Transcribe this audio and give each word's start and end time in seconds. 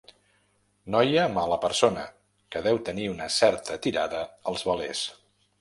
Noia 0.95 1.25
mala 1.33 1.59
persona 1.67 2.07
que 2.55 2.65
deu 2.71 2.81
tenir 2.89 3.07
una 3.13 3.31
certa 3.37 3.81
tirada 3.87 4.27
als 4.55 4.69
velers. 4.73 5.07